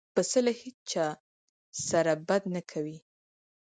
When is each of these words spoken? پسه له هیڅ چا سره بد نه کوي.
پسه 0.15 0.39
له 0.45 0.51
هیڅ 0.61 0.77
چا 0.91 1.07
سره 1.87 2.13
بد 2.27 2.43
نه 2.53 2.61
کوي. 2.71 2.97